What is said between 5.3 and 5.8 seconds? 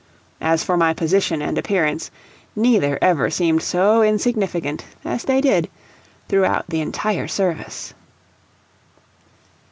did